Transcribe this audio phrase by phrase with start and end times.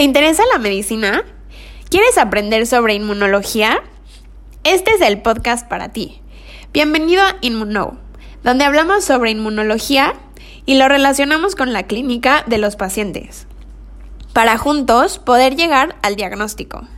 [0.00, 1.24] ¿Te interesa la medicina?
[1.90, 3.82] ¿Quieres aprender sobre inmunología?
[4.64, 6.22] Este es el podcast para ti.
[6.72, 7.98] Bienvenido a Inmuno,
[8.42, 10.14] donde hablamos sobre inmunología
[10.64, 13.46] y lo relacionamos con la clínica de los pacientes,
[14.32, 16.88] para juntos poder llegar al diagnóstico.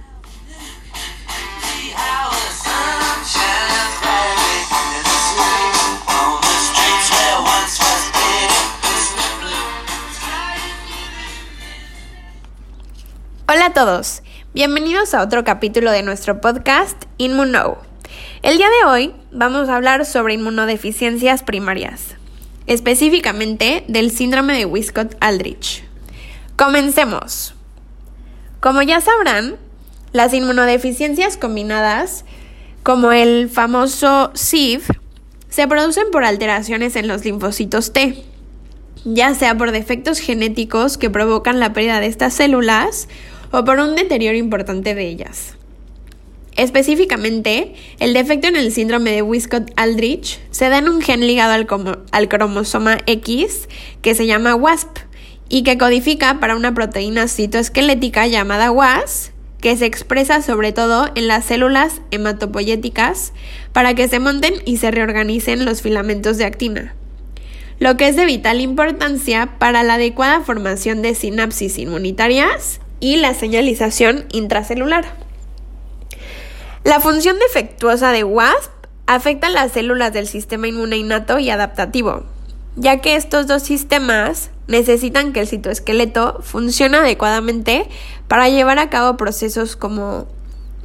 [13.54, 14.22] Hola a todos,
[14.54, 17.76] bienvenidos a otro capítulo de nuestro podcast Inmuno.
[18.40, 22.16] El día de hoy vamos a hablar sobre inmunodeficiencias primarias,
[22.66, 25.84] específicamente del síndrome de Wiskott-Aldrich.
[26.56, 27.54] Comencemos.
[28.60, 29.56] Como ya sabrán,
[30.14, 32.24] las inmunodeficiencias combinadas,
[32.82, 34.80] como el famoso SIV,
[35.50, 38.24] se producen por alteraciones en los linfocitos T,
[39.04, 43.08] ya sea por defectos genéticos que provocan la pérdida de estas células
[43.52, 45.54] o por un deterioro importante de ellas.
[46.56, 51.66] Específicamente, el defecto en el síndrome de Wiskott-Aldrich se da en un gen ligado al,
[52.10, 53.68] al, cromosoma X
[54.02, 54.98] que se llama WASP
[55.48, 61.26] y que codifica para una proteína citoesquelética llamada WAS que se expresa sobre todo en
[61.26, 63.32] las células hematopoyéticas
[63.72, 66.94] para que se monten y se reorganicen los filamentos de actina,
[67.78, 73.34] lo que es de vital importancia para la adecuada formación de sinapsis inmunitarias y la
[73.34, 75.04] señalización intracelular.
[76.84, 78.70] La función defectuosa de WASP
[79.06, 82.22] afecta a las células del sistema inmune innato y adaptativo,
[82.76, 87.88] ya que estos dos sistemas necesitan que el citoesqueleto funcione adecuadamente
[88.28, 90.28] para llevar a cabo procesos como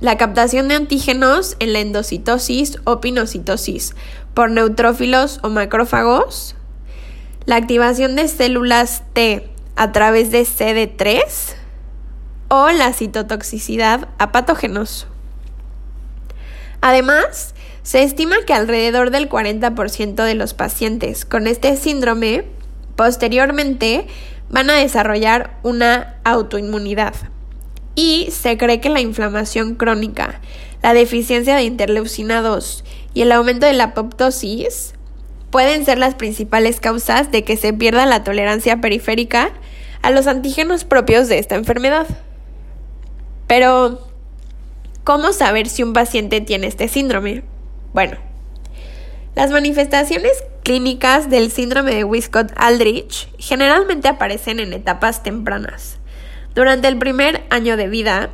[0.02, 3.96] la captación de antígenos en la endocitosis o pinocitosis
[4.34, 6.56] por neutrófilos o macrófagos,
[7.46, 11.57] la activación de células T a través de CD3,
[12.50, 15.08] o la citotoxicidad a patógenos.
[16.82, 17.54] Además,
[17.84, 22.46] se estima que alrededor del 40% de los pacientes con este síndrome
[22.96, 24.08] posteriormente
[24.50, 27.14] van a desarrollar una autoinmunidad.
[27.96, 30.40] Y se cree que la inflamación crónica,
[30.84, 32.84] la deficiencia de interleucina 2
[33.14, 34.94] y el aumento de la apoptosis
[35.50, 39.52] pueden ser las principales causas de que se pierda la tolerancia periférica
[40.02, 42.08] a los antígenos propios de esta enfermedad.
[43.48, 44.02] Pero,
[45.04, 47.44] ¿cómo saber si un paciente tiene este síndrome?
[47.94, 48.18] Bueno,
[49.36, 55.98] las manifestaciones clínicas del síndrome de Wiskott-Aldrich generalmente aparecen en etapas tempranas,
[56.56, 58.30] durante el primer año de vida,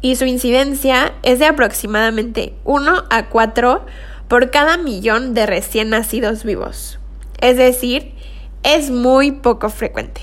[0.00, 3.86] y su incidencia es de aproximadamente 1 a 4
[4.28, 6.98] por cada millón de recién nacidos vivos.
[7.40, 8.14] Es decir,
[8.62, 10.20] es muy poco frecuente.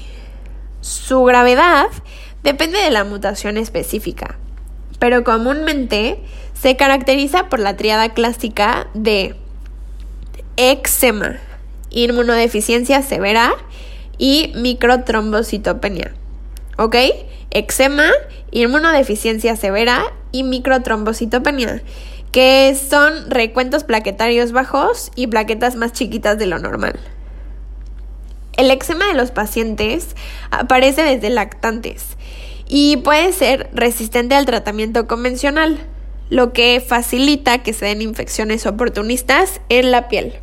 [0.82, 1.88] Su gravedad
[2.44, 4.38] depende de la mutación específica,
[5.00, 6.20] pero comúnmente
[6.54, 9.36] se caracteriza por la triada clásica de
[10.58, 11.38] eczema,
[11.90, 13.54] inmunodeficiencia severa
[14.18, 16.14] y microtrombocitopenia.
[16.78, 16.96] ¿Ok?
[17.52, 18.10] Eczema,
[18.52, 21.82] inmunodeficiencia severa y microtrombocitopenia,
[22.32, 27.00] que son recuentos plaquetarios bajos y plaquetas más chiquitas de lo normal.
[28.60, 30.18] El eczema de los pacientes
[30.52, 32.18] aparece desde lactantes
[32.68, 35.80] y puede ser resistente al tratamiento convencional,
[36.30, 40.34] lo que facilita que se den infecciones oportunistas en la piel.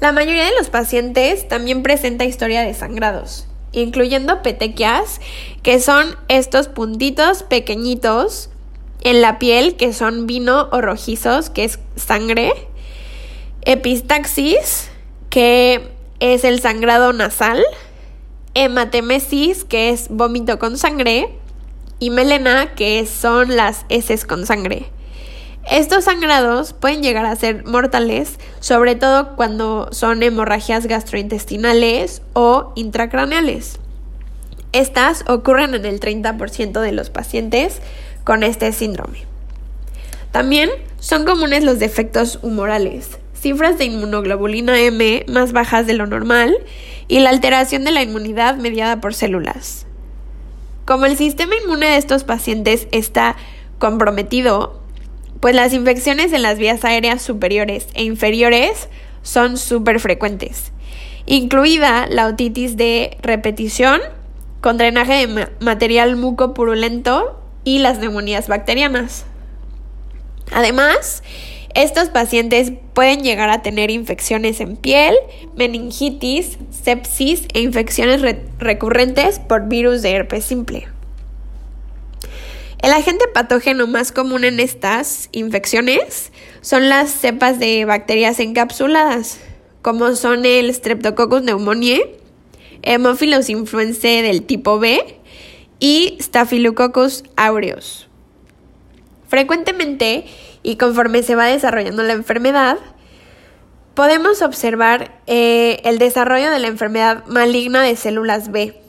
[0.00, 5.20] La mayoría de los pacientes también presenta historia de sangrados, incluyendo petequias,
[5.62, 8.50] que son estos puntitos pequeñitos
[9.02, 12.50] en la piel que son vino o rojizos, que es sangre,
[13.62, 14.90] epistaxis,
[15.28, 17.62] que es el sangrado nasal,
[18.54, 21.30] hematemesis, que es vómito con sangre,
[21.98, 24.90] y melena, que son las heces con sangre.
[25.70, 33.78] Estos sangrados pueden llegar a ser mortales, sobre todo cuando son hemorragias gastrointestinales o intracraneales.
[34.72, 37.80] Estas ocurren en el 30% de los pacientes
[38.24, 39.26] con este síndrome.
[40.32, 46.54] También son comunes los defectos humorales, cifras de inmunoglobulina M más bajas de lo normal
[47.08, 49.86] y la alteración de la inmunidad mediada por células.
[50.84, 53.36] Como el sistema inmune de estos pacientes está
[53.78, 54.80] comprometido,
[55.40, 58.88] pues las infecciones en las vías aéreas superiores e inferiores
[59.22, 60.72] son súper frecuentes,
[61.26, 64.00] incluida la otitis de repetición
[64.60, 69.24] con drenaje de material mucopurulento y las neumonías bacterianas.
[70.52, 71.22] Además,
[71.74, 75.14] estos pacientes pueden llegar a tener infecciones en piel,
[75.56, 78.22] meningitis, sepsis e infecciones
[78.58, 80.88] recurrentes por virus de herpes simple.
[82.82, 86.32] El agente patógeno más común en estas infecciones
[86.62, 89.38] son las cepas de bacterias encapsuladas,
[89.82, 92.18] como son el Streptococcus pneumoniae,
[92.82, 95.18] Hemophilus influenzae del tipo B
[95.78, 98.08] y Staphylococcus aureus.
[99.28, 100.24] Frecuentemente,
[100.62, 102.78] y conforme se va desarrollando la enfermedad,
[103.94, 108.80] podemos observar eh, el desarrollo de la enfermedad maligna de células B.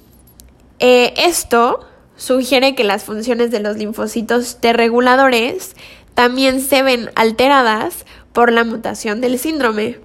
[0.80, 1.86] Eh, esto
[2.16, 5.76] sugiere que las funciones de los linfocitos T reguladores
[6.14, 10.00] también se ven alteradas por la mutación del síndrome.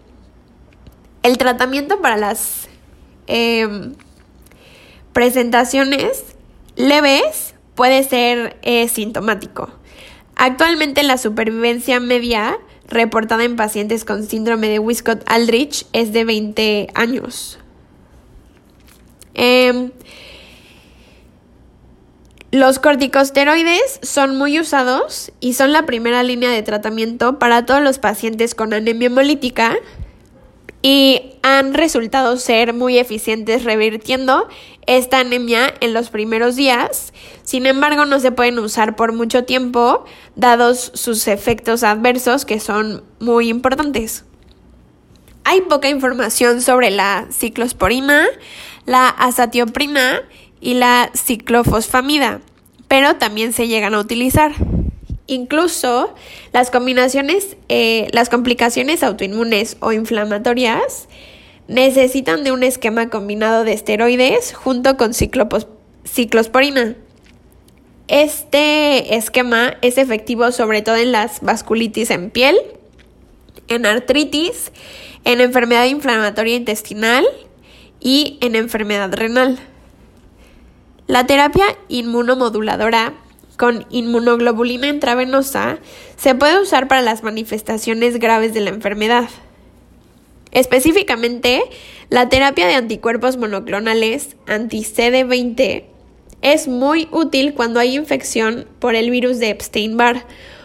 [1.22, 2.68] El tratamiento para las
[3.26, 3.94] em,
[5.12, 6.24] presentaciones
[6.76, 9.70] leves puede ser eh, sintomático.
[10.36, 17.58] Actualmente la supervivencia media reportada en pacientes con síndrome de Wiskott-Aldrich es de 20 años.
[19.34, 19.90] Em,
[22.52, 27.98] los corticosteroides son muy usados y son la primera línea de tratamiento para todos los
[27.98, 29.76] pacientes con anemia hemolítica
[30.88, 34.46] y han resultado ser muy eficientes revirtiendo
[34.86, 37.12] esta anemia en los primeros días.
[37.42, 40.04] Sin embargo, no se pueden usar por mucho tiempo
[40.36, 44.26] dados sus efectos adversos que son muy importantes.
[45.42, 48.24] Hay poca información sobre la ciclosporina,
[48.84, 50.22] la azatioprina
[50.60, 52.42] y la ciclofosfamida,
[52.86, 54.52] pero también se llegan a utilizar.
[55.26, 56.14] Incluso
[56.52, 61.08] las combinaciones, eh, las complicaciones autoinmunes o inflamatorias
[61.68, 66.94] necesitan de un esquema combinado de esteroides junto con ciclosporina.
[68.08, 72.56] Este esquema es efectivo sobre todo en las vasculitis en piel,
[73.66, 74.70] en artritis,
[75.24, 77.26] en enfermedad inflamatoria intestinal
[77.98, 79.58] y en enfermedad renal.
[81.08, 83.14] La terapia inmunomoduladora
[83.56, 85.78] con inmunoglobulina intravenosa
[86.16, 89.28] se puede usar para las manifestaciones graves de la enfermedad.
[90.52, 91.62] Específicamente,
[92.08, 95.84] la terapia de anticuerpos monoclonales anti-CD20
[96.42, 100.24] es muy útil cuando hay infección por el virus de Epstein-Barr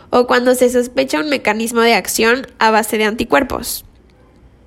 [0.10, 3.86] o cuando se sospecha un mecanismo de acción a base de anticuerpos.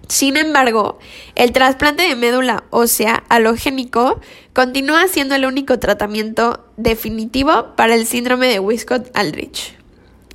[0.09, 0.99] Sin embargo,
[1.35, 4.21] el trasplante de médula ósea halogénico
[4.53, 9.75] continúa siendo el único tratamiento definitivo para el síndrome de Wiskott-Aldrich.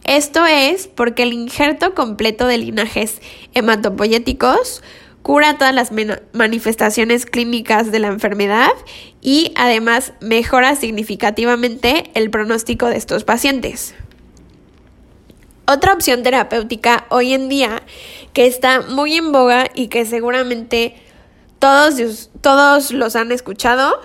[0.03, 3.21] Esto es porque el injerto completo de linajes
[3.53, 4.81] hematopoyéticos
[5.21, 5.91] cura todas las
[6.33, 8.71] manifestaciones clínicas de la enfermedad
[9.21, 13.94] y además mejora significativamente el pronóstico de estos pacientes.
[15.68, 17.83] Otra opción terapéutica hoy en día
[18.33, 20.95] que está muy en boga y que seguramente
[21.59, 24.01] todos, todos los han escuchado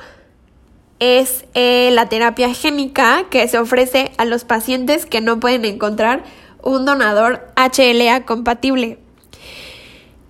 [0.99, 6.25] es eh, la terapia génica que se ofrece a los pacientes que no pueden encontrar
[6.63, 8.99] un donador HLA compatible.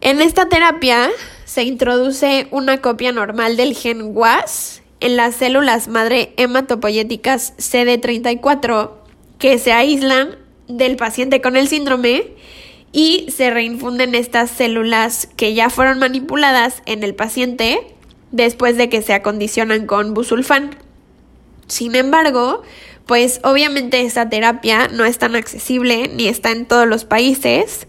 [0.01, 1.11] En esta terapia
[1.45, 8.91] se introduce una copia normal del gen WAS en las células madre hematopoyéticas CD34
[9.39, 12.33] que se aíslan del paciente con el síndrome
[12.93, 17.94] y se reinfunden estas células que ya fueron manipuladas en el paciente
[18.35, 20.77] después de que se acondicionan con busulfán.
[21.69, 22.63] Sin embargo,
[23.07, 27.87] pues obviamente esta terapia no es tan accesible ni está en todos los países,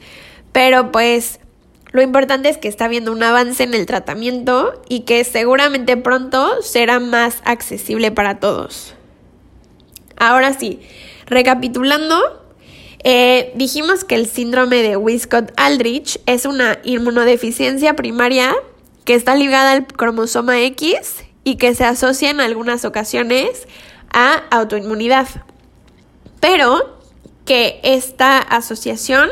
[0.51, 1.39] pero pues
[1.91, 6.61] lo importante es que está habiendo un avance en el tratamiento y que seguramente pronto
[6.61, 8.93] será más accesible para todos.
[10.15, 10.79] Ahora sí,
[11.25, 12.45] recapitulando,
[13.03, 18.55] eh, dijimos que el síndrome de Wiskott-Aldrich es una inmunodeficiencia primaria
[19.05, 23.67] que está ligada al cromosoma X y que se asocia en algunas ocasiones
[24.12, 25.27] a autoinmunidad.
[26.39, 26.97] Pero
[27.45, 29.29] que esta asociación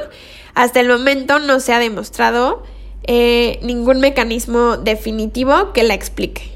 [0.53, 2.63] hasta el momento no se ha demostrado
[3.06, 6.53] eh, ningún mecanismo definitivo que la explique.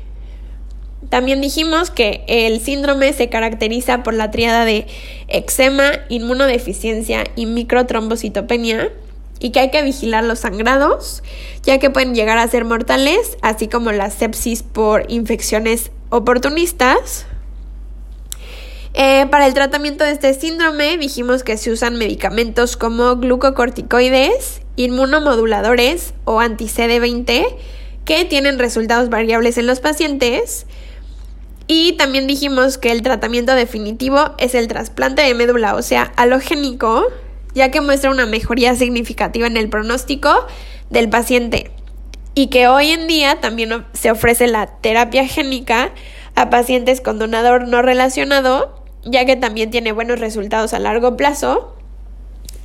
[1.09, 4.87] También dijimos que el síndrome se caracteriza por la triada de
[5.27, 8.91] eczema, inmunodeficiencia y microtrombocitopenia
[9.39, 11.23] y que hay que vigilar los sangrados,
[11.63, 17.25] ya que pueden llegar a ser mortales, así como la sepsis por infecciones oportunistas.
[18.93, 26.13] Eh, para el tratamiento de este síndrome dijimos que se usan medicamentos como glucocorticoides, inmunomoduladores
[26.25, 27.45] o anti-CD20
[28.05, 30.65] que tienen resultados variables en los pacientes
[31.67, 37.05] y también dijimos que el tratamiento definitivo es el trasplante de médula ósea halogénico,
[37.57, 40.45] ya que muestra una mejoría significativa en el pronóstico
[40.91, 41.71] del paciente.
[42.35, 45.91] Y que hoy en día también se ofrece la terapia génica
[46.35, 51.75] a pacientes con donador no relacionado, ya que también tiene buenos resultados a largo plazo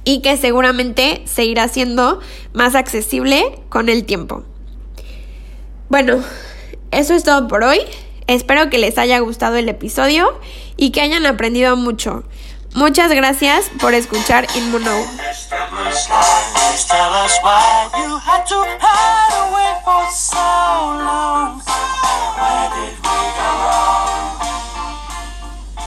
[0.04, 2.20] y que seguramente se irá siendo
[2.52, 4.44] más accesible con el tiempo.
[5.88, 6.22] Bueno,
[6.90, 7.78] eso es todo por hoy.
[8.26, 10.38] Espero que les haya gustado el episodio
[10.76, 12.24] y que hayan aprendido mucho.
[12.74, 14.90] Muchas gracias por escuchar Inmuno.